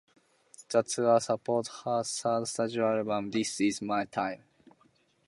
[0.71, 4.41] The tour supports her third studio album, "This Is My Time".